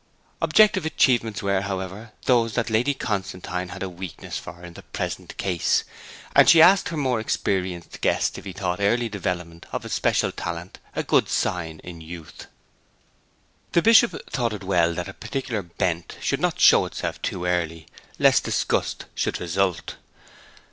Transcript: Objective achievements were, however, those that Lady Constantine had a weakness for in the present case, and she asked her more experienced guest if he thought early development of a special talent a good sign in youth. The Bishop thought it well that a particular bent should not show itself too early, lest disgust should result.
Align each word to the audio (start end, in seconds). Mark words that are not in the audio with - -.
Objective 0.41 0.83
achievements 0.83 1.43
were, 1.43 1.61
however, 1.61 2.11
those 2.25 2.55
that 2.55 2.71
Lady 2.71 2.95
Constantine 2.95 3.67
had 3.67 3.83
a 3.83 3.87
weakness 3.87 4.35
for 4.35 4.63
in 4.65 4.73
the 4.73 4.81
present 4.81 5.37
case, 5.37 5.83
and 6.35 6.49
she 6.49 6.59
asked 6.59 6.89
her 6.89 6.97
more 6.97 7.19
experienced 7.19 8.01
guest 8.01 8.35
if 8.39 8.45
he 8.45 8.51
thought 8.51 8.79
early 8.81 9.07
development 9.07 9.67
of 9.71 9.85
a 9.85 9.89
special 9.89 10.31
talent 10.31 10.79
a 10.95 11.03
good 11.03 11.29
sign 11.29 11.79
in 11.83 12.01
youth. 12.01 12.47
The 13.73 13.83
Bishop 13.83 14.27
thought 14.31 14.53
it 14.53 14.63
well 14.63 14.95
that 14.95 15.07
a 15.07 15.13
particular 15.13 15.61
bent 15.61 16.17
should 16.19 16.41
not 16.41 16.59
show 16.59 16.85
itself 16.85 17.21
too 17.21 17.45
early, 17.45 17.85
lest 18.17 18.43
disgust 18.45 19.05
should 19.13 19.39
result. 19.39 19.97